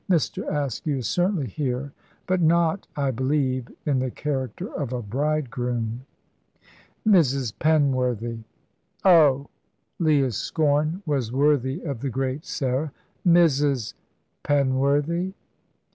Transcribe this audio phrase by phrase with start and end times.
[0.09, 0.51] Mr.
[0.65, 1.91] Askew is certainly here;
[2.25, 6.07] but not, I believe, in the character of a bridegroom."
[7.07, 7.53] "Mrs.
[7.59, 8.39] Penworthy"
[9.05, 9.47] "Oh!"
[9.99, 12.91] Leah's scorn was worthy of the great Sarah.
[13.27, 13.93] "Mrs.
[14.43, 15.33] Penworthy?"